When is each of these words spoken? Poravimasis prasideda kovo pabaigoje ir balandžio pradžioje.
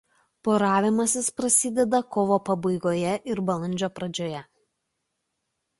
Poravimasis 0.45 1.29
prasideda 1.41 1.99
kovo 2.15 2.39
pabaigoje 2.49 3.13
ir 3.35 3.45
balandžio 3.53 3.93
pradžioje. 4.01 4.43